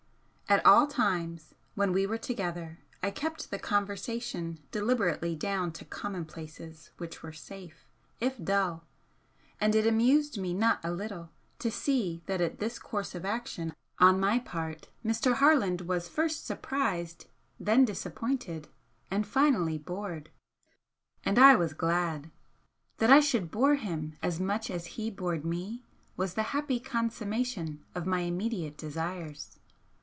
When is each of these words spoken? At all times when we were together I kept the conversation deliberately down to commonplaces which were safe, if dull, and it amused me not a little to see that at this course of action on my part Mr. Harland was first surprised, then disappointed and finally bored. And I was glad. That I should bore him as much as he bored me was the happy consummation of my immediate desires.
At 0.49 0.65
all 0.65 0.85
times 0.85 1.55
when 1.75 1.93
we 1.93 2.05
were 2.05 2.17
together 2.17 2.79
I 3.01 3.09
kept 3.11 3.51
the 3.51 3.57
conversation 3.57 4.59
deliberately 4.69 5.33
down 5.33 5.71
to 5.71 5.85
commonplaces 5.85 6.91
which 6.97 7.23
were 7.23 7.31
safe, 7.31 7.85
if 8.19 8.37
dull, 8.37 8.83
and 9.61 9.73
it 9.75 9.87
amused 9.87 10.37
me 10.37 10.53
not 10.53 10.81
a 10.83 10.91
little 10.91 11.29
to 11.59 11.71
see 11.71 12.21
that 12.25 12.41
at 12.41 12.59
this 12.59 12.79
course 12.79 13.15
of 13.15 13.23
action 13.23 13.73
on 13.97 14.19
my 14.19 14.39
part 14.39 14.89
Mr. 15.05 15.35
Harland 15.35 15.83
was 15.87 16.09
first 16.09 16.45
surprised, 16.45 17.27
then 17.57 17.85
disappointed 17.85 18.67
and 19.09 19.25
finally 19.25 19.77
bored. 19.77 20.31
And 21.23 21.39
I 21.39 21.55
was 21.55 21.71
glad. 21.73 22.29
That 22.97 23.09
I 23.09 23.21
should 23.21 23.51
bore 23.51 23.75
him 23.75 24.17
as 24.21 24.41
much 24.41 24.69
as 24.69 24.85
he 24.97 25.09
bored 25.09 25.45
me 25.45 25.85
was 26.17 26.33
the 26.33 26.43
happy 26.51 26.81
consummation 26.81 27.85
of 27.95 28.05
my 28.05 28.19
immediate 28.19 28.75
desires. 28.77 29.57